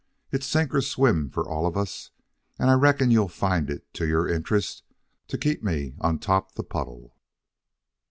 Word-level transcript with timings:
It's 0.31 0.47
sink 0.47 0.73
or 0.73 0.81
swim 0.81 1.29
for 1.29 1.47
all 1.47 1.67
of 1.67 1.77
us, 1.77 2.09
and 2.57 2.71
I 2.71 2.73
reckon 2.73 3.11
you'll 3.11 3.27
find 3.27 3.69
it 3.69 3.93
to 3.93 4.07
your 4.07 4.27
interest 4.27 4.81
to 5.27 5.37
keep 5.37 5.61
me 5.61 5.93
on 6.01 6.17
top 6.17 6.55
the 6.55 6.63
puddle." 6.63 7.15